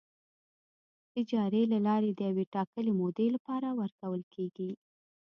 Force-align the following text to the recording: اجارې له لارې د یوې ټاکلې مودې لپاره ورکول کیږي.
اجارې 1.19 1.61
له 1.71 1.79
لارې 1.87 2.09
د 2.15 2.19
یوې 2.29 2.45
ټاکلې 2.53 2.91
مودې 2.99 3.27
لپاره 3.35 3.67
ورکول 3.81 4.21
کیږي. 4.33 4.71